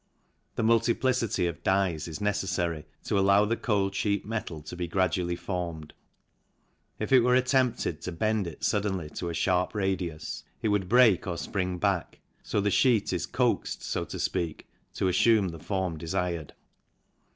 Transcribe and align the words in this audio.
The 0.55 0.63
multiplicity 0.63 1.45
of 1.45 1.61
dies 1.61 2.07
is 2.07 2.19
necessary 2.19 2.87
to 3.03 3.19
allow 3.19 3.45
the 3.45 3.55
cold 3.55 3.93
sheet 3.93 4.25
metal 4.25 4.63
to 4.63 4.75
be 4.75 4.87
gradually 4.87 5.35
formed; 5.35 5.93
if 6.97 7.11
it 7.11 7.19
were 7.19 7.35
attempted 7.35 8.01
to 8.01 8.11
bend 8.11 8.47
it 8.47 8.63
suddenly 8.63 9.11
to 9.11 9.29
a 9.29 9.35
sharp 9.35 9.75
radius, 9.75 10.43
it 10.63 10.69
would 10.69 10.89
break 10.89 11.27
or 11.27 11.37
spring 11.37 11.77
back, 11.77 12.19
so 12.41 12.59
the 12.59 12.71
sheet 12.71 13.13
is 13.13 13.27
coaxed, 13.27 13.83
so 13.83 14.03
to 14.05 14.17
speak, 14.17 14.65
to 14.95 15.07
assume 15.07 15.49
the 15.49 15.59
form 15.59 15.97
desired. 15.99 16.53